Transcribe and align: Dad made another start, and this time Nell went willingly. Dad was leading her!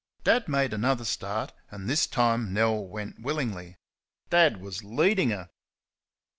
Dad 0.23 0.47
made 0.49 0.73
another 0.73 1.05
start, 1.05 1.53
and 1.69 1.87
this 1.87 2.07
time 2.07 2.51
Nell 2.55 2.87
went 2.87 3.21
willingly. 3.21 3.75
Dad 4.31 4.59
was 4.59 4.83
leading 4.83 5.29
her! 5.29 5.51